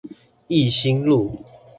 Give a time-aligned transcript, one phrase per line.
[0.47, 1.45] 一心路